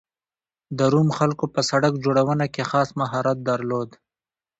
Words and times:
د 0.77 0.79
روم 0.93 1.09
خلکو 1.17 1.45
په 1.53 1.61
سړک 1.69 1.93
جوړونه 2.05 2.45
کې 2.53 2.63
خاص 2.69 2.89
مهارت 3.01 3.37
درلود 3.49 3.89